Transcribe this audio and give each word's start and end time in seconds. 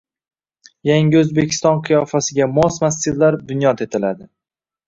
Yangi 0.89 1.19
O‘zbekiston 1.19 1.83
qiyofasiga 1.89 2.47
mos 2.57 2.81
massivlar 2.87 3.41
bunyod 3.53 3.85
etilading 3.87 4.33